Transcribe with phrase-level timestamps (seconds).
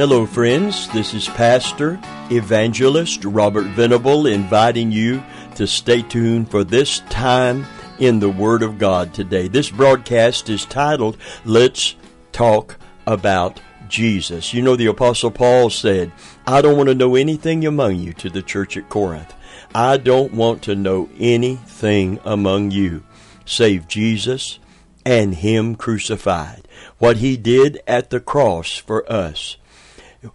[0.00, 0.88] Hello, friends.
[0.94, 2.00] This is Pastor
[2.30, 5.22] Evangelist Robert Venable inviting you
[5.56, 7.66] to stay tuned for this time
[7.98, 9.46] in the Word of God today.
[9.46, 11.96] This broadcast is titled, Let's
[12.32, 14.54] Talk About Jesus.
[14.54, 16.12] You know, the Apostle Paul said,
[16.46, 19.34] I don't want to know anything among you to the church at Corinth.
[19.74, 23.04] I don't want to know anything among you
[23.44, 24.60] save Jesus
[25.04, 26.66] and Him crucified.
[26.96, 29.58] What He did at the cross for us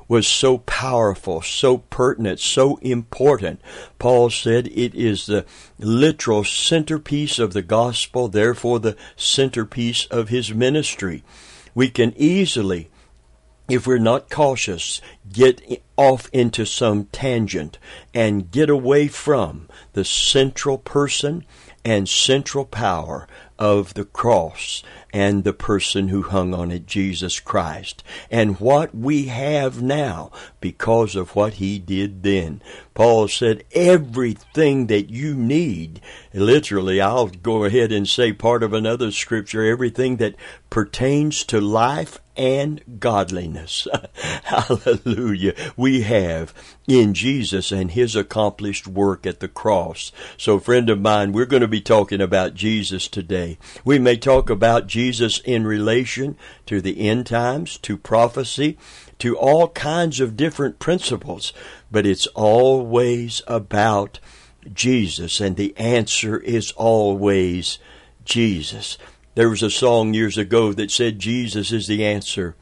[0.07, 3.61] was so powerful, so pertinent, so important.
[3.99, 5.45] Paul said it is the
[5.79, 11.23] literal centerpiece of the gospel, therefore the centerpiece of his ministry.
[11.73, 12.89] We can easily
[13.67, 17.79] if we're not cautious, get off into some tangent
[18.13, 21.43] and get away from the central person
[21.83, 28.03] and central power of the cross and the person who hung on it, Jesus Christ,
[28.29, 32.61] and what we have now because of what he did then.
[32.93, 36.01] Paul said, everything that you need,
[36.33, 40.35] literally, I'll go ahead and say part of another scripture, everything that
[40.69, 43.87] pertains to life and godliness.
[44.43, 45.53] Hallelujah.
[45.77, 46.53] We have
[46.87, 50.11] in Jesus and His accomplished work at the cross.
[50.37, 53.44] So, friend of mine, we're going to be talking about Jesus today.
[53.83, 58.77] We may talk about Jesus in relation to the end times, to prophecy,
[59.19, 61.53] to all kinds of different principles,
[61.91, 64.19] but it's always about
[64.73, 67.77] Jesus, and the answer is always
[68.23, 68.97] Jesus.
[69.35, 72.55] There was a song years ago that said Jesus is the answer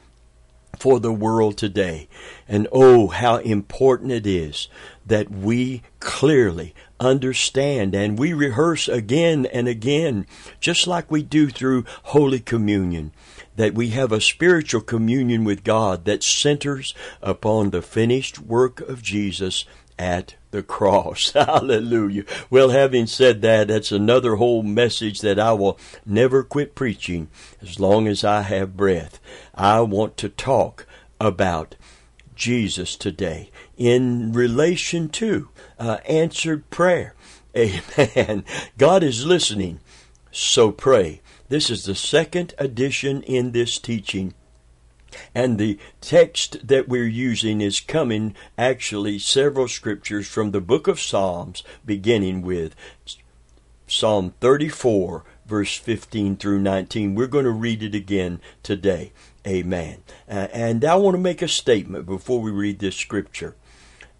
[0.77, 2.07] for the world today.
[2.47, 4.67] And oh, how important it is
[5.05, 10.25] that we clearly understand and we rehearse again and again,
[10.59, 13.12] just like we do through Holy Communion,
[13.56, 19.01] that we have a spiritual communion with God that centers upon the finished work of
[19.01, 19.66] Jesus
[19.98, 21.31] at the cross.
[21.34, 22.24] Hallelujah.
[22.50, 27.30] Well, having said that, that's another whole message that I will never quit preaching
[27.62, 29.20] as long as I have breath.
[29.56, 30.86] I want to talk
[31.20, 31.76] about
[32.36, 35.50] Jesus today in relation to
[35.80, 37.16] uh, answered prayer.
[37.58, 38.44] Amen.
[38.78, 39.80] God is listening,
[40.31, 41.22] so pray.
[41.50, 44.34] This is the second edition in this teaching
[45.34, 51.00] and the text that we're using is coming actually several scriptures from the book of
[51.00, 52.75] Psalms, beginning with
[53.88, 57.16] Psalm 34, verse 15 through 19.
[57.16, 59.12] We're going to read it again today.
[59.46, 59.97] Amen.
[60.29, 63.56] Uh, and I want to make a statement before we read this scripture.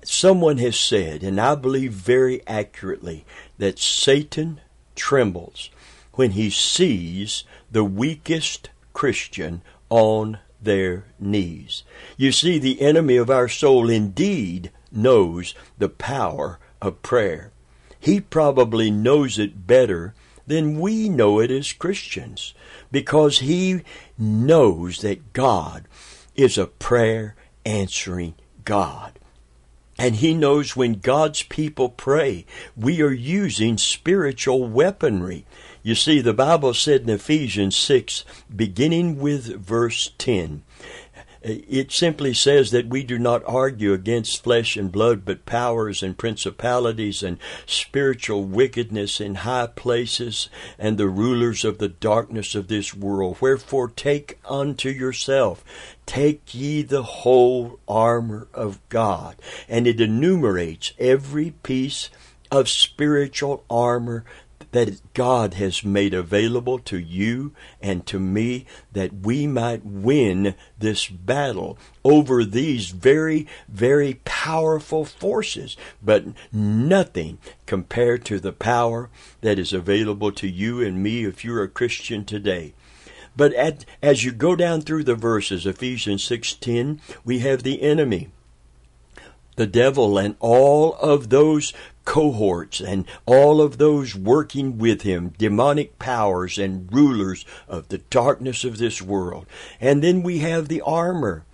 [0.04, 3.26] Someone has said, and I believe very accurately,
[3.58, 4.60] that Satan
[4.96, 5.70] trembles
[6.14, 11.84] when he sees the weakest Christian on their knees.
[12.18, 17.52] You see, the enemy of our soul indeed knows the power of prayer.
[18.00, 20.14] He probably knows it better
[20.46, 22.54] than we know it as Christians
[22.92, 23.82] because he
[24.18, 25.88] knows that God
[26.36, 27.36] is a prayer
[27.66, 28.36] answering
[28.66, 29.20] God.
[29.98, 32.46] And he knows when God's people pray,
[32.76, 35.46] we are using spiritual weaponry.
[35.84, 38.24] You see, the Bible said in Ephesians 6,
[38.56, 40.64] beginning with verse 10,
[41.42, 46.18] it simply says that we do not argue against flesh and blood, but powers and
[46.18, 50.48] principalities and spiritual wickedness in high places
[50.80, 53.36] and the rulers of the darkness of this world.
[53.42, 55.66] Wherefore take unto yourself,
[56.06, 59.36] take ye the whole armor of God.
[59.68, 62.10] And it enumerates every piece
[62.54, 64.24] of spiritual armor
[64.74, 71.08] that God has made available to you and to me that we might win this
[71.08, 75.78] battle over these very, very powerful forces.
[76.02, 79.10] But nothing compared to the power
[79.42, 82.74] that is available to you and me if you're a Christian today.
[83.36, 88.30] But at, as you go down through the verses, Ephesians 6:10, we have the enemy
[89.56, 91.74] the devil and all of those
[92.06, 98.64] cohorts and all of those working with him, demonic powers and rulers of the darkness
[98.64, 99.46] of this world.
[99.80, 101.46] And then we have the armor.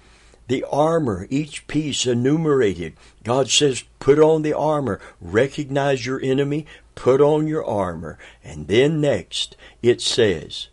[0.47, 2.95] The armor, each piece enumerated.
[3.23, 4.99] God says, put on the armor.
[5.21, 6.65] Recognize your enemy.
[6.95, 8.17] Put on your armor.
[8.43, 10.69] And then next, it says,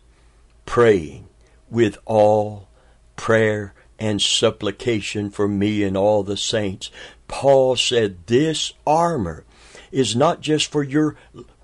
[0.65, 1.27] praying
[1.69, 2.69] with all
[3.15, 6.89] prayer and supplication for me and all the saints.
[7.27, 9.43] Paul said, this armor
[9.91, 11.15] is not just for your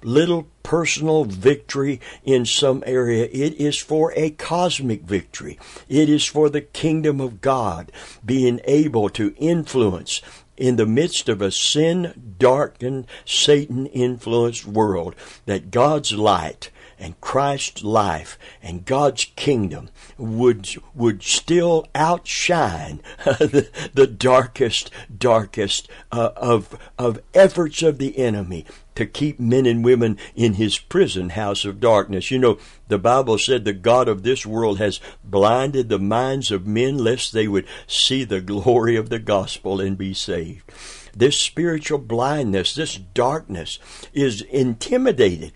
[0.01, 3.25] little personal victory in some area.
[3.25, 5.59] It is for a cosmic victory.
[5.87, 7.91] It is for the kingdom of God
[8.25, 10.21] being able to influence
[10.55, 15.15] in the midst of a sin darkened, Satan influenced world
[15.45, 16.69] that God's light
[17.03, 26.29] and Christ's life and God's kingdom would would still outshine the, the darkest, darkest uh,
[26.37, 28.65] of of efforts of the enemy
[28.95, 32.31] to keep men and women in his prison house of darkness.
[32.31, 32.57] You know,
[32.87, 37.33] the Bible said the God of this world has blinded the minds of men lest
[37.33, 40.71] they would see the glory of the gospel and be saved.
[41.13, 43.77] This spiritual blindness, this darkness
[44.13, 45.51] is intimidated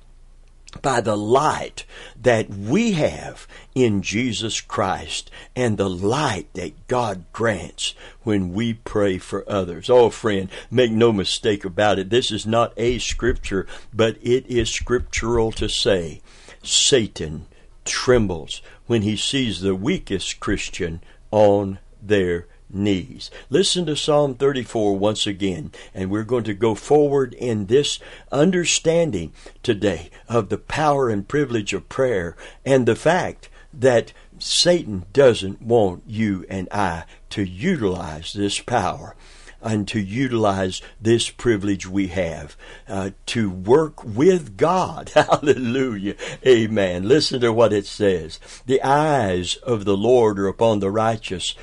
[0.82, 1.86] by the light
[2.22, 9.18] that we have in Jesus Christ and the light that God grants when we pray
[9.18, 9.90] for others.
[9.90, 12.10] Oh, friend, make no mistake about it.
[12.10, 16.22] This is not a scripture, but it is scriptural to say
[16.64, 17.48] Satan
[17.86, 23.32] trembles when he sees the weakest Christian on their knees.
[23.50, 28.00] Listen to Psalm 34 once again, and we're going to go forward in this
[28.32, 29.32] understanding
[29.64, 32.36] today of the power and privilege of prayer
[32.66, 39.16] and the fact that Satan doesn't want you and I to utilize this power
[39.62, 42.56] and to utilize this privilege we have
[42.88, 45.10] uh, to work with God.
[45.16, 46.16] Hallelujah.
[46.46, 47.08] Amen.
[47.08, 48.40] Listen to what it says.
[48.66, 51.56] The eyes of the Lord are upon the righteous,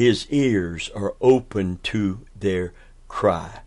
[0.00, 2.72] his ears are open to their
[3.06, 3.60] cry.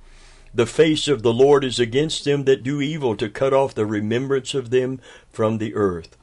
[0.52, 3.86] The face of the Lord is against them that do evil, to cut off the
[3.86, 5.00] remembrance of them
[5.30, 6.18] from the earth.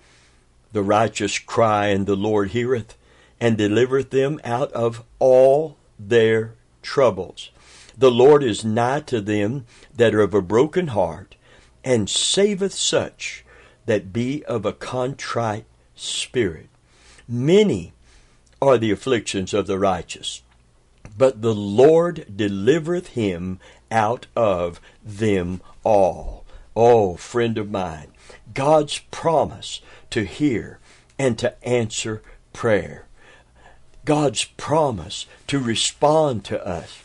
[0.72, 2.96] The righteous cry, and the Lord heareth,
[3.40, 7.52] and delivereth them out of all their troubles.
[7.96, 9.64] The Lord is nigh to them
[9.94, 11.36] that are of a broken heart,
[11.84, 13.44] and saveth such
[13.86, 16.68] that be of a contrite spirit.
[17.28, 17.92] Many
[18.62, 20.42] are the afflictions of the righteous,
[21.16, 23.58] but the Lord delivereth him
[23.90, 26.44] out of them all.
[26.76, 28.08] Oh, friend of mine,
[28.54, 29.80] God's promise
[30.10, 30.78] to hear
[31.18, 32.22] and to answer
[32.52, 33.06] prayer.
[34.04, 37.02] God's promise to respond to us.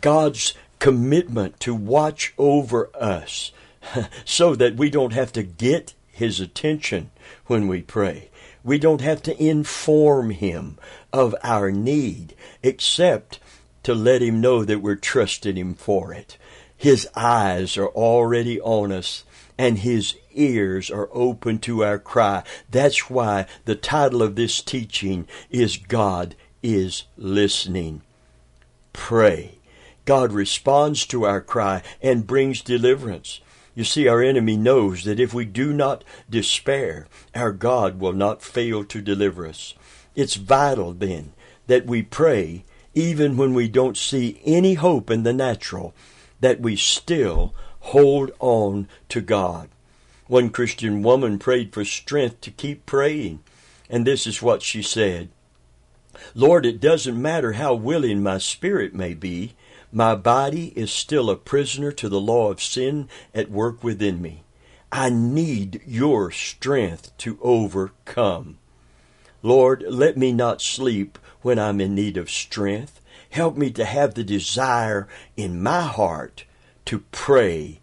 [0.00, 3.52] God's commitment to watch over us
[4.24, 7.10] so that we don't have to get his attention
[7.46, 8.30] when we pray.
[8.62, 10.78] We don't have to inform him
[11.12, 13.38] of our need except
[13.82, 16.36] to let him know that we're trusting him for it.
[16.76, 19.24] His eyes are already on us
[19.58, 22.42] and his ears are open to our cry.
[22.70, 28.02] That's why the title of this teaching is God is listening.
[28.92, 29.56] Pray.
[30.06, 33.40] God responds to our cry and brings deliverance.
[33.74, 38.42] You see, our enemy knows that if we do not despair, our God will not
[38.42, 39.74] fail to deliver us.
[40.14, 41.32] It's vital then
[41.66, 42.64] that we pray
[42.94, 45.94] even when we don't see any hope in the natural,
[46.40, 49.68] that we still hold on to God.
[50.26, 53.40] One Christian woman prayed for strength to keep praying,
[53.88, 55.28] and this is what she said.
[56.34, 59.54] Lord, it doesn't matter how willing my spirit may be,
[59.92, 64.44] my body is still a prisoner to the law of sin at work within me.
[64.92, 68.58] I need your strength to overcome.
[69.42, 73.00] Lord, let me not sleep when I'm in need of strength.
[73.30, 76.44] Help me to have the desire in my heart
[76.86, 77.80] to pray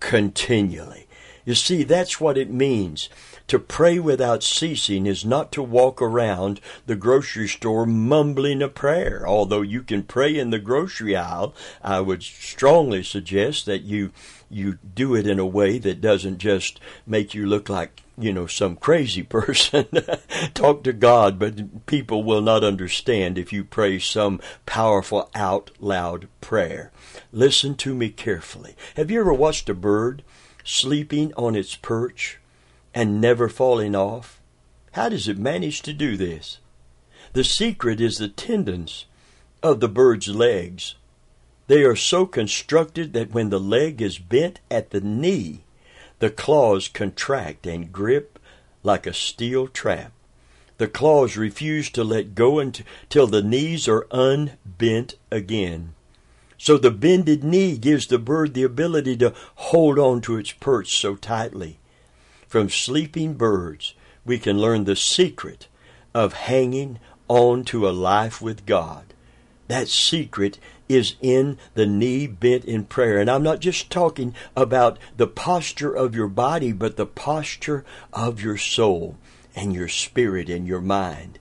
[0.00, 1.05] continually.
[1.46, 3.08] You see, that's what it means.
[3.46, 9.24] To pray without ceasing is not to walk around the grocery store mumbling a prayer.
[9.24, 14.10] Although you can pray in the grocery aisle, I would strongly suggest that you
[14.50, 18.48] you do it in a way that doesn't just make you look like you know
[18.48, 19.86] some crazy person.
[20.52, 26.26] Talk to god but people will not understand if you pray some powerful out loud
[26.40, 26.90] prayer.
[27.30, 28.74] Listen to me carefully.
[28.96, 30.24] Have you ever watched a bird
[30.66, 32.38] sleeping on its perch
[32.94, 34.40] and never falling off?
[34.92, 36.58] How does it manage to do this?
[37.32, 39.06] The secret is the tendons
[39.62, 40.94] of the bird's legs.
[41.66, 45.64] They are so constructed that when the leg is bent at the knee,
[46.18, 48.38] the claws contract and grip
[48.82, 50.12] like a steel trap.
[50.78, 55.94] The claws refuse to let go until the knees are unbent again.
[56.58, 60.98] So the bended knee gives the bird the ability to hold on to its perch
[60.98, 61.78] so tightly.
[62.48, 63.94] From sleeping birds,
[64.24, 65.68] we can learn the secret
[66.14, 66.98] of hanging
[67.28, 69.12] on to a life with God.
[69.68, 70.58] That secret
[70.88, 73.18] is in the knee bent in prayer.
[73.18, 78.40] And I'm not just talking about the posture of your body, but the posture of
[78.40, 79.16] your soul
[79.54, 81.38] and your spirit and your mind.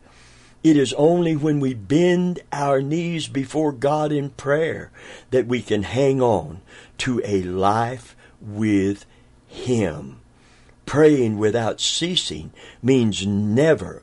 [0.65, 4.89] It is only when we bend our knees before God in prayer
[5.29, 6.61] that we can hang on
[6.97, 9.05] to a life with
[9.45, 10.21] Him.
[10.87, 14.01] Praying without ceasing means never,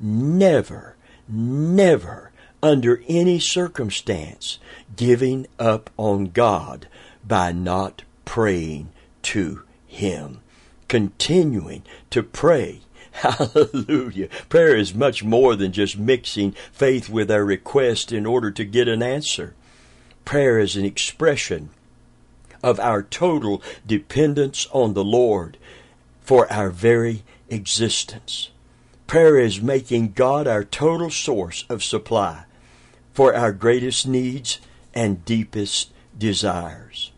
[0.00, 0.96] never,
[1.28, 4.58] never, under any circumstance,
[4.96, 6.88] giving up on God
[7.28, 8.88] by not praying
[9.24, 10.40] to Him.
[10.88, 12.80] Continuing to pray
[13.22, 14.28] Hallelujah.
[14.48, 18.88] Prayer is much more than just mixing faith with our request in order to get
[18.88, 19.54] an answer.
[20.24, 21.70] Prayer is an expression
[22.62, 25.56] of our total dependence on the Lord
[26.20, 28.50] for our very existence.
[29.06, 32.44] Prayer is making God our total source of supply
[33.12, 34.60] for our greatest needs
[34.94, 37.09] and deepest desires.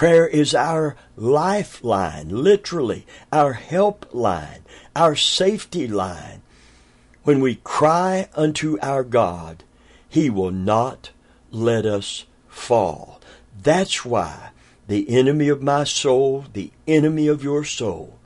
[0.00, 4.62] Prayer is our lifeline, literally, our help line,
[4.96, 6.40] our safety line.
[7.24, 9.62] When we cry unto our God,
[10.08, 11.10] He will not
[11.50, 13.20] let us fall.
[13.62, 14.52] That's why
[14.88, 18.18] the enemy of my soul, the enemy of your soul,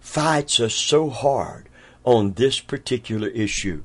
[0.00, 1.68] fights us so hard
[2.04, 3.82] on this particular issue.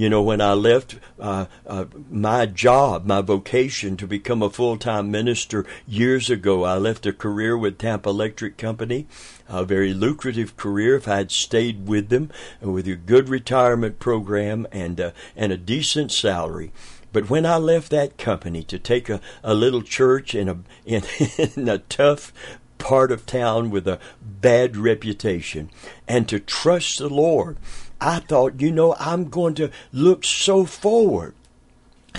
[0.00, 4.78] You know, when I left uh, uh, my job, my vocation to become a full
[4.78, 9.06] time minister years ago, I left a career with Tampa Electric Company,
[9.46, 12.30] a very lucrative career if I had stayed with them,
[12.62, 16.72] with a good retirement program and, uh, and a decent salary.
[17.12, 21.02] But when I left that company to take a, a little church in a in,
[21.36, 22.32] in a tough
[22.78, 25.68] part of town with a bad reputation
[26.08, 27.58] and to trust the Lord
[28.00, 31.34] I thought, you know, I'm going to look so forward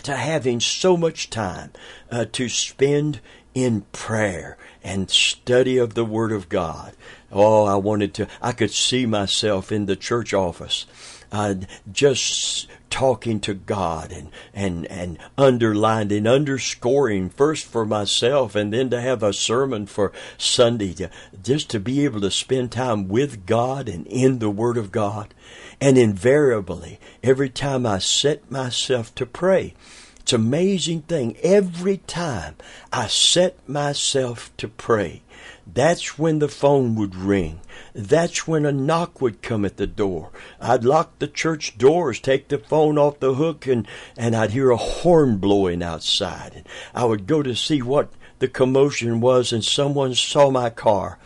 [0.04, 1.72] to having so much time
[2.10, 3.20] uh, to spend
[3.54, 6.94] in prayer and study of the Word of God.
[7.32, 10.86] Oh, I wanted to, I could see myself in the church office,
[11.32, 11.56] uh,
[11.92, 19.00] just talking to God and, and, and underlining, underscoring first for myself and then to
[19.00, 21.10] have a sermon for Sunday to,
[21.42, 25.34] just to be able to spend time with God and in the Word of God.
[25.84, 29.74] And invariably, every time I set myself to pray,
[30.20, 31.36] it's an amazing thing.
[31.42, 32.56] Every time
[32.94, 35.24] I set myself to pray,
[35.66, 37.62] that's when the phone would ring.
[37.96, 40.30] That's when a knock would come at the door.
[40.60, 44.70] I'd lock the church doors, take the phone off the hook, and, and I'd hear
[44.70, 46.54] a horn blowing outside.
[46.58, 51.18] And I would go to see what the commotion was, and someone saw my car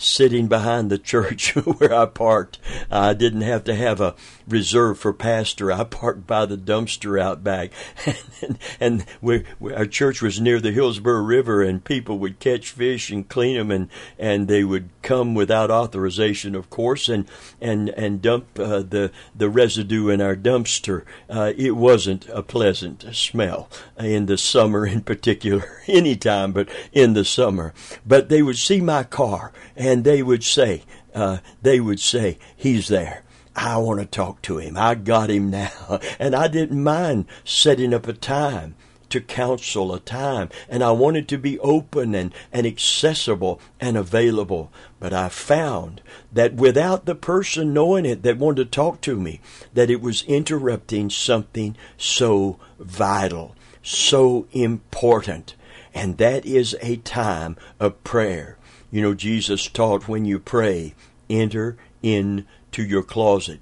[0.00, 2.58] sitting behind the church where I parked.
[2.90, 4.14] I didn't have to have a
[4.48, 5.70] reserve for pastor.
[5.70, 7.70] I parked by the dumpster out back,
[8.42, 12.70] and, and we, we, our church was near the Hillsborough River, and people would catch
[12.70, 13.88] fish and clean them, and
[14.18, 17.26] and they would come without authorization, of course, and
[17.60, 21.04] and and dump uh, the the residue in our dumpster.
[21.28, 27.12] Uh, it wasn't a pleasant smell in the summer, in particular, any time, but in
[27.12, 27.72] the summer.
[28.06, 30.82] But they would see my car, and they would say,
[31.14, 33.24] uh, they would say, "He's there."
[33.56, 34.76] I want to talk to him.
[34.76, 36.00] I got him now.
[36.18, 38.74] And I didn't mind setting up a time
[39.10, 40.48] to counsel, a time.
[40.68, 44.72] And I wanted to be open and, and accessible and available.
[44.98, 46.00] But I found
[46.32, 49.40] that without the person knowing it that wanted to talk to me,
[49.74, 55.54] that it was interrupting something so vital, so important.
[55.92, 58.56] And that is a time of prayer.
[58.90, 60.94] You know, Jesus taught when you pray,
[61.28, 63.60] enter in to your closet.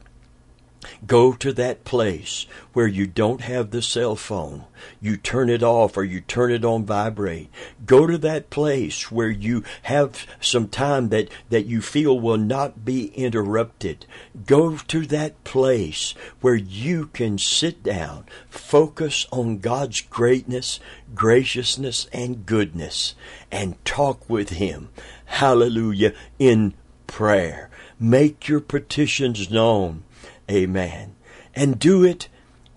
[1.07, 4.65] Go to that place where you don't have the cell phone.
[5.01, 7.51] You turn it off or you turn it on vibrate.
[7.85, 12.85] Go to that place where you have some time that, that you feel will not
[12.85, 14.07] be interrupted.
[14.47, 20.79] Go to that place where you can sit down, focus on God's greatness,
[21.15, 23.15] graciousness, and goodness,
[23.51, 24.91] and talk with Him.
[25.25, 26.13] Hallelujah.
[26.39, 26.75] In
[27.09, 27.69] prayer.
[27.99, 30.05] Make your petitions known.
[30.51, 31.15] Amen.
[31.55, 32.29] And do it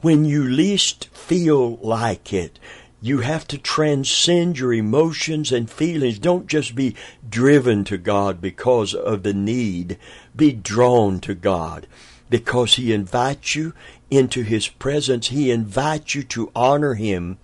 [0.01, 2.59] when you least feel like it.
[3.03, 6.19] You have to transcend your emotions and feelings.
[6.19, 6.95] Don't just be
[7.27, 9.97] driven to God because of the need.
[10.35, 11.87] Be drawn to God
[12.29, 13.73] because He invites you
[14.11, 15.27] into His presence.
[15.27, 17.39] He invites you to honor Him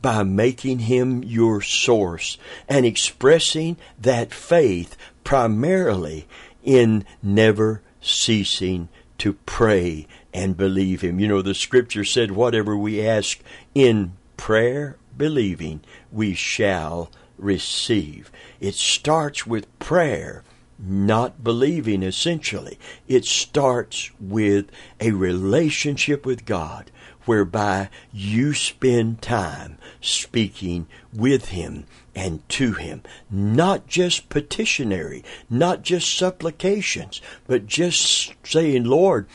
[0.00, 2.38] by making Him your source
[2.68, 6.26] and expressing that faith primarily
[6.62, 8.88] in never ceasing
[9.22, 11.20] to pray and believe Him.
[11.20, 13.38] You know, the scripture said, whatever we ask
[13.72, 18.32] in prayer believing, we shall receive.
[18.58, 20.42] It starts with prayer,
[20.76, 22.80] not believing essentially.
[23.06, 24.66] It starts with
[24.98, 26.90] a relationship with God
[27.24, 33.02] whereby you spend time speaking with Him and to Him.
[33.30, 39.26] Not just petitionary, not just supplications, but just saying, Lord,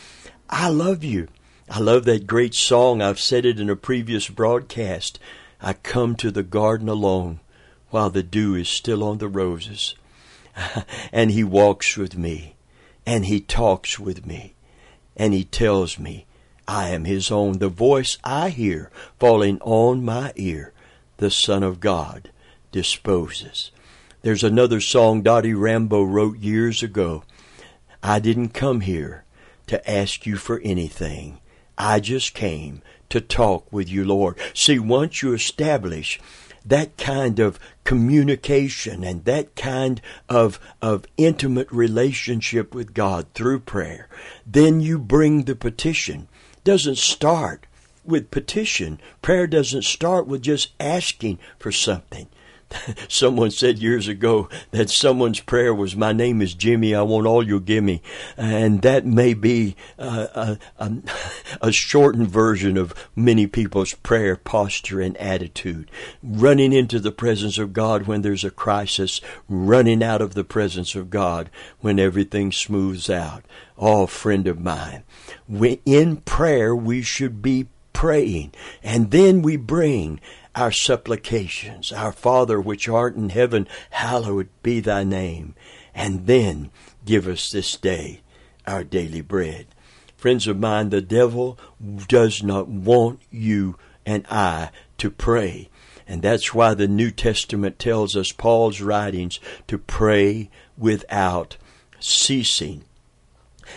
[0.50, 1.27] I love you.
[1.69, 3.01] I love that great song.
[3.01, 5.19] I've said it in a previous broadcast.
[5.62, 7.39] I come to the garden alone
[7.89, 9.96] while the dew is still on the roses.
[11.12, 12.55] and he walks with me,
[13.05, 14.53] and he talks with me,
[15.15, 16.25] and he tells me
[16.67, 17.60] I am his own.
[17.60, 20.74] The voice I hear falling on my ear,
[21.17, 22.31] the Son of God
[22.72, 23.72] disposes.
[24.22, 27.24] There's another song Dottie Rambo wrote years ago.
[28.04, 29.24] I didn't come here
[29.68, 31.40] to ask you for anything.
[31.78, 34.38] I just came to talk with you, Lord.
[34.54, 36.20] See, once you establish
[36.66, 44.10] that kind of communication and that kind of, of intimate relationship with God through prayer,
[44.46, 46.28] then you bring the petition.
[46.64, 47.66] Doesn't start
[48.04, 49.00] with petition.
[49.22, 52.28] Prayer doesn't start with just asking for something.
[53.08, 57.46] Someone said years ago that someone's prayer was, My name is Jimmy, I want all
[57.46, 58.02] you'll give me.
[58.36, 60.92] And that may be uh, a, a,
[61.62, 65.90] a shortened version of many people's prayer posture and attitude.
[66.22, 70.96] Running into the presence of God when there's a crisis, running out of the presence
[70.96, 73.44] of God when everything smooths out.
[73.78, 75.04] Oh, friend of mine,
[75.86, 78.54] in prayer we should be praying.
[78.84, 80.20] And then we bring
[80.58, 81.94] our supplications.
[81.94, 85.54] Our Father which art in heaven, hallowed be thy name.
[85.94, 86.72] And then
[87.06, 88.22] give us this day
[88.66, 89.68] our daily bread.
[90.18, 91.60] Friends of mine, the devil
[92.08, 95.70] does not want you and I to pray.
[96.08, 101.58] And that's why the New Testament tells us, Paul's writings, to pray without
[102.00, 102.84] ceasing.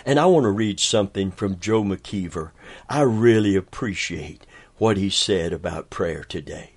[0.03, 2.51] And I want to read something from Joe McKeever.
[2.89, 6.70] I really appreciate what he said about prayer today.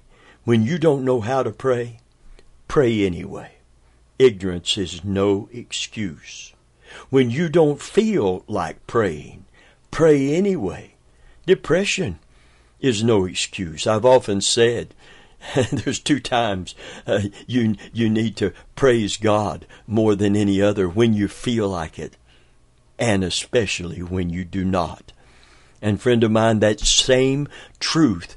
[0.44, 2.00] When you don't know how to pray,
[2.68, 3.52] pray anyway.
[4.18, 6.52] Ignorance is no excuse.
[7.10, 9.46] When you don't feel like praying,
[9.90, 10.94] pray anyway.
[11.46, 12.18] Depression
[12.80, 13.86] is no excuse.
[13.86, 14.94] I've often said
[15.72, 16.74] there's two times
[17.06, 21.98] uh, you you need to praise God more than any other when you feel like
[21.98, 22.16] it
[22.98, 25.12] and especially when you do not.
[25.82, 27.48] And friend of mine, that same
[27.80, 28.36] truth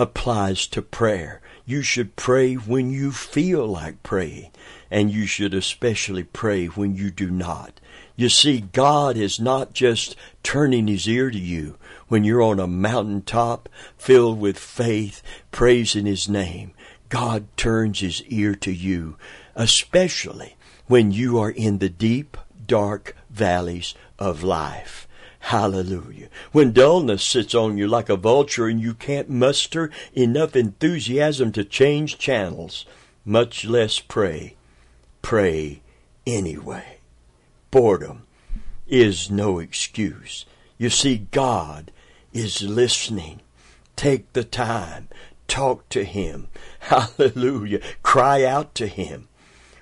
[0.00, 1.42] applies to prayer.
[1.66, 4.50] You should pray when you feel like praying,
[4.90, 7.78] and you should especially pray when you do not.
[8.16, 11.76] You see, God is not just turning his ear to you
[12.08, 16.72] when you're on a mountaintop filled with faith, praising his name.
[17.10, 19.16] God turns his ear to you,
[19.54, 25.06] especially when you are in the deep, dark valleys of life.
[25.40, 26.28] Hallelujah.
[26.52, 31.64] When dullness sits on you like a vulture and you can't muster enough enthusiasm to
[31.64, 32.84] change channels,
[33.24, 34.54] much less pray,
[35.22, 35.80] pray
[36.26, 36.98] anyway.
[37.70, 38.26] Boredom
[38.86, 40.44] is no excuse.
[40.78, 41.90] You see, God
[42.32, 43.40] is listening.
[43.96, 45.08] Take the time.
[45.48, 46.48] Talk to Him.
[46.80, 47.80] Hallelujah.
[48.02, 49.28] Cry out to Him.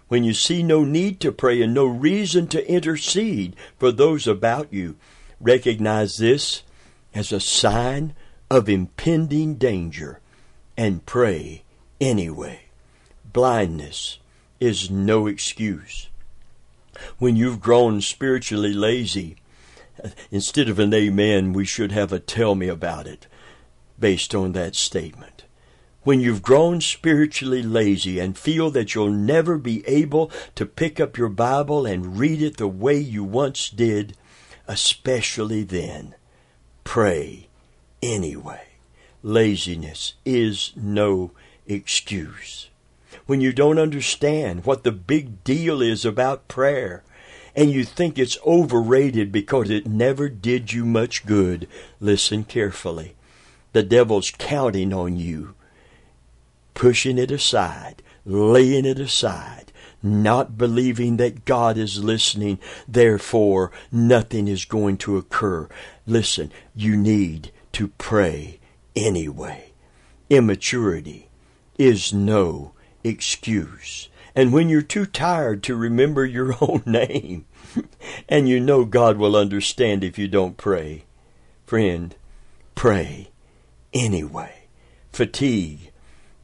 [0.07, 4.73] When you see no need to pray and no reason to intercede for those about
[4.73, 4.97] you,
[5.41, 6.63] recognize this
[7.15, 8.15] as a sign
[8.51, 10.21] of impending danger
[10.77, 11.63] and pray
[12.01, 12.61] anyway.
[13.33, 14.19] Blindness
[14.61, 16.09] is no excuse.
[17.19, 19.37] When you've grown spiritually lazy,
[20.31, 23.27] instead of an amen, we should have a tell me about it
[23.99, 25.45] based on that statement.
[26.03, 31.19] When you've grown spiritually lazy and feel that you'll never be able to pick up
[31.19, 34.17] your Bible and read it the way you once did,
[34.69, 36.15] especially then,
[36.85, 37.49] pray
[38.03, 38.63] anyway.
[39.23, 41.33] Laziness is no
[41.67, 42.69] excuse.
[43.27, 47.03] When you don't understand what the big deal is about prayer,
[47.57, 51.67] and you think it's overrated because it never did you much good,
[51.99, 53.17] listen carefully.
[53.73, 55.55] The devil's counting on you,
[56.75, 64.65] pushing it aside, laying it aside, not believing that God is listening, therefore nothing is
[64.65, 65.69] going to occur.
[66.07, 68.61] Listen, you need to pray
[68.95, 69.73] anyway.
[70.31, 71.29] Immaturity
[71.79, 74.09] is no excuse.
[74.35, 77.47] And when you're too tired to remember your own name,
[78.29, 81.05] and you know God will understand if you don't pray,
[81.67, 82.15] friend,
[82.75, 83.31] pray
[83.93, 84.69] anyway.
[85.13, 85.88] fatigue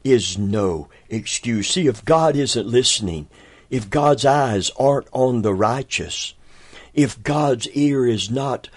[0.05, 1.71] is no excuse.
[1.71, 3.29] See, if God isn't listening,
[3.71, 6.35] if God's eyes aren't on the righteous,
[6.93, 8.69] if God's ear is not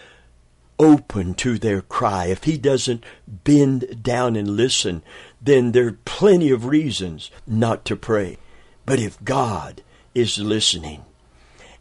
[0.80, 5.04] open to their cry, if He doesn't bend down and listen,
[5.42, 8.38] then there are plenty of reasons not to pray.
[8.86, 9.84] But if God
[10.16, 11.04] is listening,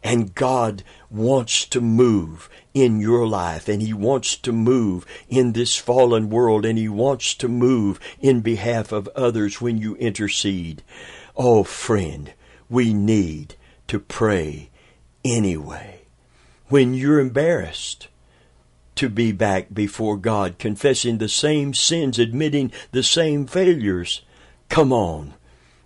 [0.07, 5.75] and God wants to move in your life, and He wants to move in this
[5.75, 10.81] fallen world, and He wants to move in behalf of others when you intercede.
[11.35, 12.33] Oh, friend,
[12.69, 13.55] we need
[13.87, 14.69] to pray
[15.25, 16.03] anyway.
[16.67, 18.07] When you're embarrassed,
[18.95, 24.21] to be back before God, confessing the same sins, admitting the same failures.
[24.69, 25.33] Come on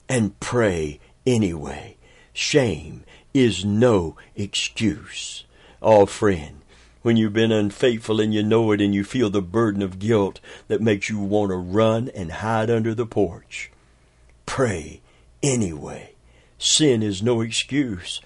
[0.07, 1.97] and pray anyway.
[2.34, 3.03] Shame
[3.34, 5.46] is no excuse.
[5.82, 6.62] Oh, friend,
[7.02, 10.39] when you've been unfaithful and you know it and you feel the burden of guilt
[10.67, 13.72] that makes you want to run and hide under the porch,
[14.46, 15.02] pray
[15.41, 16.13] anyway.
[16.58, 18.22] Sin is no excuse.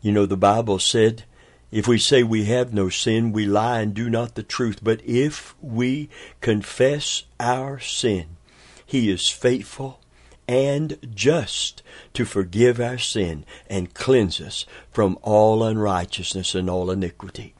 [0.00, 1.24] You know, the Bible said
[1.72, 4.80] if we say we have no sin, we lie and do not the truth.
[4.82, 6.10] But if we
[6.42, 8.36] confess our sin,
[8.84, 9.98] He is faithful
[10.52, 17.54] and just to forgive our sin and cleanse us from all unrighteousness and all iniquity.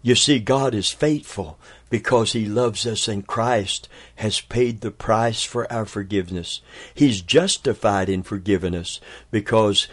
[0.00, 1.58] You see, God is faithful
[1.90, 6.62] because He loves us and Christ has paid the price for our forgiveness.
[6.94, 8.98] He's justified in forgiving us
[9.30, 9.86] because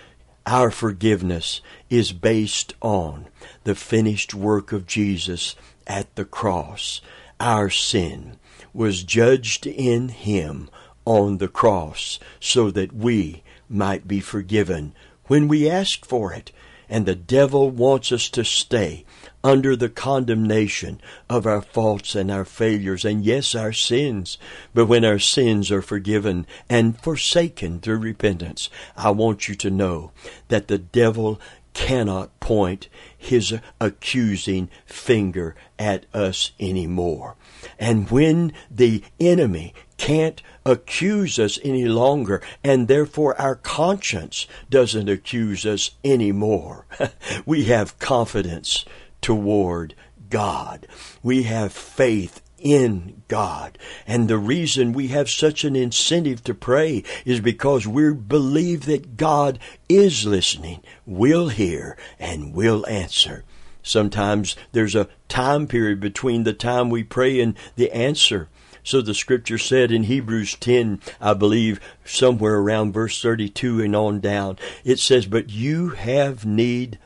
[0.46, 3.28] our forgiveness is based on
[3.66, 7.02] the finished work of Jesus at the cross.
[7.38, 8.38] Our sin
[8.74, 10.70] was judged in Him
[11.10, 14.94] on the cross so that we might be forgiven
[15.26, 16.52] when we ask for it.
[16.88, 19.06] And the devil wants us to stay
[19.44, 24.38] under the condemnation of our faults and our failures, and yes, our sins.
[24.74, 30.12] But when our sins are forgiven and forsaken through repentance, I want you to know
[30.48, 31.40] that the devil
[31.74, 37.36] cannot point his accusing finger at us anymore.
[37.78, 45.66] And when the enemy can't accuse us any longer, and therefore our conscience doesn't accuse
[45.66, 46.88] us anymore,
[47.46, 48.86] we have confidence
[49.22, 49.94] toward
[50.30, 50.88] God.
[51.22, 53.78] We have faith in God.
[54.08, 59.18] And the reason we have such an incentive to pray is because we believe that
[59.18, 63.44] God is listening, will hear, and will answer.
[63.82, 68.50] Sometimes there's a time period between the time we pray and the answer.
[68.90, 74.20] So the scripture said in Hebrews 10, I believe somewhere around verse 32 and on
[74.20, 76.98] down, it says, But you have need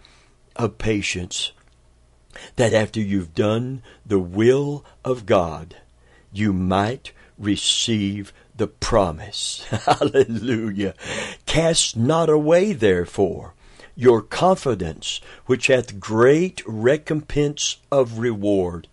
[0.55, 1.51] of patience
[2.55, 5.75] that after you've done the will of God,
[6.31, 9.63] you might receive the promise.
[9.69, 10.93] Hallelujah.
[11.45, 13.55] Cast not away, therefore,
[13.93, 18.87] your confidence, which hath great recompense of reward.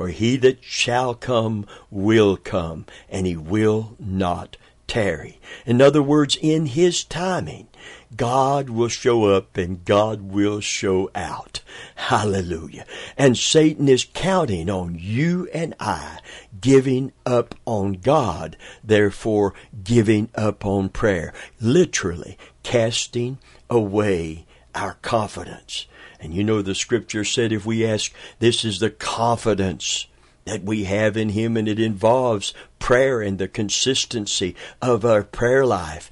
[0.00, 5.38] For he that shall come will come, and he will not tarry.
[5.66, 7.68] In other words, in his timing,
[8.16, 11.60] God will show up and God will show out.
[11.96, 12.86] Hallelujah.
[13.18, 16.20] And Satan is counting on you and I
[16.62, 19.52] giving up on God, therefore
[19.84, 21.34] giving up on prayer.
[21.60, 23.36] Literally casting
[23.68, 25.86] away our confidence.
[26.20, 30.06] And you know the scripture said if we ask, this is the confidence
[30.44, 35.64] that we have in Him and it involves prayer and the consistency of our prayer
[35.64, 36.10] life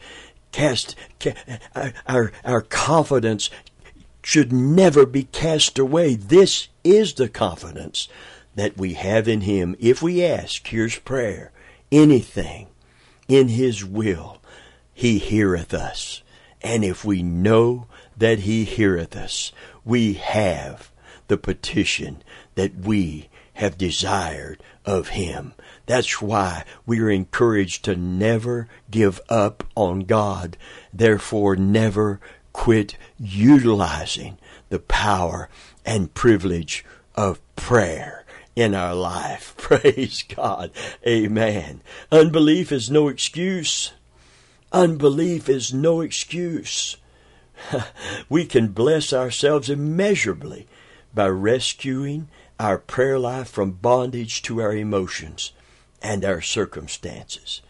[0.52, 0.96] cast
[2.06, 3.50] our our confidence
[4.22, 6.14] should never be cast away.
[6.14, 8.08] This is the confidence
[8.54, 9.76] that we have in him.
[9.78, 11.52] If we ask, here's prayer,
[11.90, 12.66] anything
[13.28, 14.42] in his will,
[14.92, 16.22] he heareth us.
[16.60, 19.52] And if we know that he heareth us,
[19.88, 20.92] we have
[21.28, 22.22] the petition
[22.56, 25.54] that we have desired of him.
[25.86, 30.58] That's why we are encouraged to never give up on God.
[30.92, 32.20] Therefore, never
[32.52, 34.36] quit utilizing
[34.68, 35.48] the power
[35.86, 39.54] and privilege of prayer in our life.
[39.56, 40.70] Praise God.
[41.06, 41.80] Amen.
[42.12, 43.92] Unbelief is no excuse.
[44.70, 46.98] Unbelief is no excuse.
[48.28, 50.66] we can bless ourselves immeasurably
[51.14, 55.52] by rescuing our prayer life from bondage to our emotions
[56.02, 57.60] and our circumstances.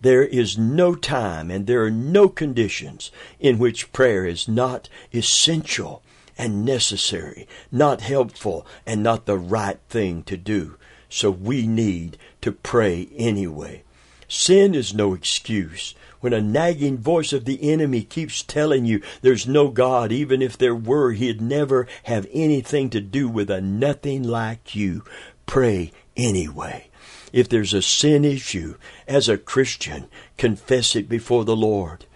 [0.00, 6.02] There is no time and there are no conditions in which prayer is not essential
[6.38, 10.76] and necessary, not helpful and not the right thing to do.
[11.10, 13.82] So we need to pray anyway.
[14.26, 15.94] Sin is no excuse.
[16.20, 20.56] When a nagging voice of the enemy keeps telling you there's no God, even if
[20.56, 25.02] there were, he'd never have anything to do with a nothing like you.
[25.46, 26.88] Pray anyway.
[27.32, 28.74] If there's a sin issue,
[29.06, 32.06] as a Christian, confess it before the Lord.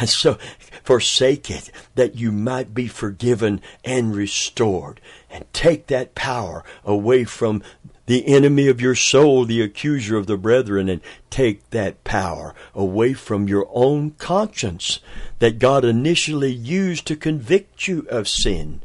[0.00, 0.38] And so
[0.84, 5.00] forsake it that you might be forgiven and restored.
[5.30, 7.62] And take that power away from
[8.08, 13.12] the enemy of your soul, the accuser of the brethren, and take that power away
[13.12, 15.00] from your own conscience
[15.40, 18.80] that God initially used to convict you of sin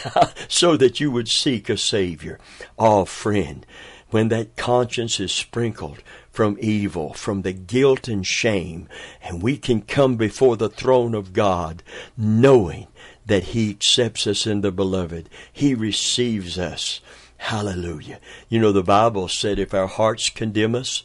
[0.48, 2.38] so that you would seek a Savior.
[2.78, 3.66] Oh, friend,
[4.10, 8.88] when that conscience is sprinkled from evil, from the guilt and shame,
[9.20, 11.82] and we can come before the throne of God
[12.16, 12.86] knowing
[13.26, 15.28] that He accepts us in the beloved.
[15.52, 17.00] He receives us.
[17.38, 18.20] Hallelujah.
[18.48, 21.04] You know, the Bible said if our hearts condemn us,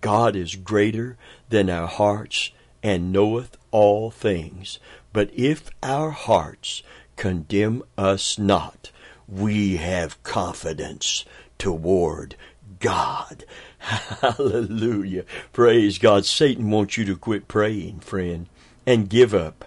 [0.00, 1.16] God is greater
[1.50, 2.50] than our hearts
[2.82, 4.78] and knoweth all things.
[5.12, 6.82] But if our hearts
[7.16, 8.90] condemn us not,
[9.28, 11.24] we have confidence
[11.58, 12.36] toward
[12.80, 13.44] God.
[13.78, 15.24] Hallelujah.
[15.52, 16.24] Praise God.
[16.24, 18.48] Satan wants you to quit praying, friend,
[18.86, 19.64] and give up.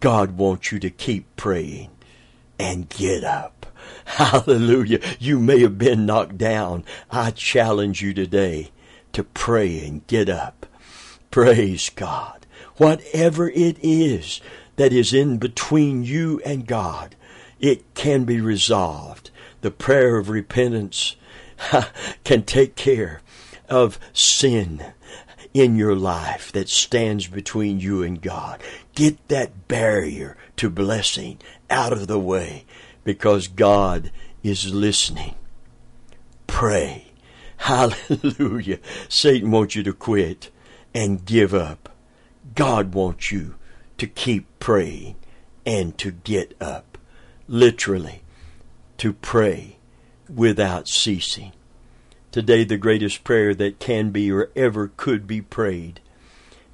[0.00, 1.90] God wants you to keep praying
[2.58, 3.65] and get up.
[4.04, 5.00] Hallelujah.
[5.18, 6.84] You may have been knocked down.
[7.10, 8.70] I challenge you today
[9.12, 10.66] to pray and get up.
[11.30, 12.46] Praise God.
[12.76, 14.40] Whatever it is
[14.76, 17.16] that is in between you and God,
[17.58, 19.30] it can be resolved.
[19.62, 21.16] The prayer of repentance
[22.24, 23.22] can take care
[23.68, 24.84] of sin
[25.54, 28.62] in your life that stands between you and God.
[28.94, 31.38] Get that barrier to blessing
[31.70, 32.65] out of the way
[33.06, 34.10] because God
[34.42, 35.36] is listening.
[36.48, 37.12] Pray.
[37.58, 38.80] Hallelujah.
[39.08, 40.50] Satan wants you to quit
[40.92, 41.94] and give up.
[42.56, 43.54] God wants you
[43.98, 45.14] to keep praying
[45.64, 46.98] and to get up.
[47.46, 48.22] Literally,
[48.98, 49.76] to pray
[50.28, 51.52] without ceasing.
[52.32, 56.00] Today, the greatest prayer that can be or ever could be prayed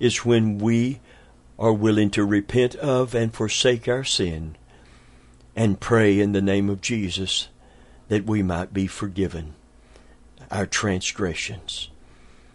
[0.00, 1.00] is when we
[1.58, 4.56] are willing to repent of and forsake our sin
[5.54, 7.48] and pray in the name of Jesus
[8.08, 9.54] that we might be forgiven
[10.50, 11.88] our transgressions.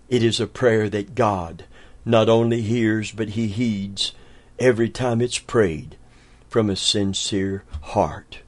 [0.07, 1.65] It is a prayer that God
[2.05, 4.13] not only hears, but He heeds
[4.59, 5.97] every time it's prayed
[6.47, 8.39] from a sincere heart.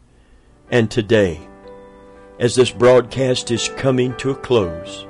[0.72, 1.42] And today,
[2.40, 5.06] as this broadcast is coming to a close.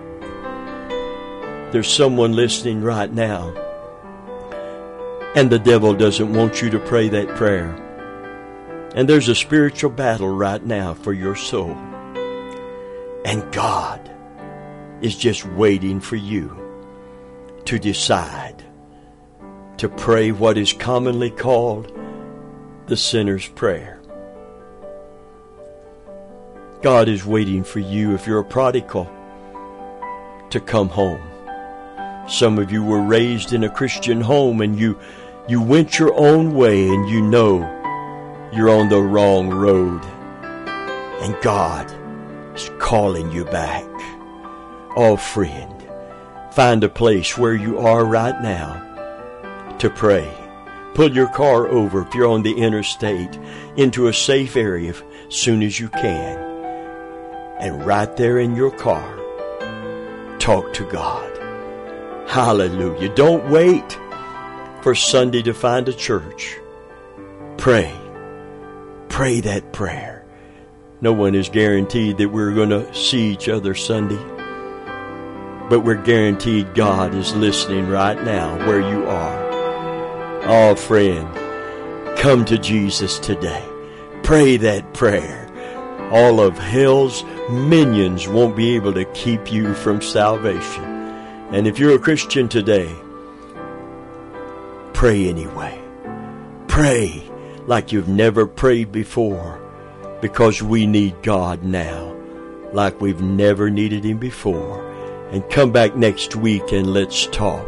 [1.71, 3.53] There's someone listening right now,
[5.35, 7.88] and the devil doesn't want you to pray that prayer.
[8.99, 11.71] And there's a spiritual battle right now for your soul.
[13.23, 14.11] And God
[14.99, 16.53] is just waiting for you
[17.63, 18.61] to decide
[19.77, 21.97] to pray what is commonly called
[22.87, 24.01] the sinner's prayer.
[26.81, 29.09] God is waiting for you, if you're a prodigal,
[30.49, 31.21] to come home.
[32.27, 34.99] Some of you were raised in a Christian home and you,
[35.47, 37.78] you went your own way and you know
[38.51, 40.03] you're on the wrong road.
[41.21, 41.91] And God
[42.55, 43.85] is calling you back.
[44.95, 45.83] Oh, friend,
[46.51, 50.31] find a place where you are right now to pray.
[50.95, 53.37] Pull your car over if you're on the interstate
[53.77, 54.93] into a safe area
[55.27, 56.49] as soon as you can
[57.59, 59.17] and right there in your car,
[60.39, 61.29] talk to God.
[62.27, 63.13] Hallelujah.
[63.15, 63.99] Don't wait
[64.81, 66.57] for Sunday to find a church.
[67.57, 67.93] Pray.
[69.19, 70.23] Pray that prayer.
[71.01, 74.15] No one is guaranteed that we're going to see each other Sunday,
[75.69, 79.49] but we're guaranteed God is listening right now where you are.
[80.45, 81.27] Oh, friend,
[82.17, 83.61] come to Jesus today.
[84.23, 85.51] Pray that prayer
[86.13, 90.85] all of hell's minions won't be able to keep you from salvation.
[91.51, 92.95] And if you're a Christian today,
[94.93, 95.77] pray anyway.
[96.69, 97.28] Pray
[97.69, 99.61] like you've never prayed before
[100.21, 102.09] because we need God now
[102.73, 104.87] like we've never needed Him before.
[105.31, 107.67] And come back next week and let's talk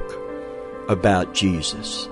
[0.90, 2.10] about Jesus.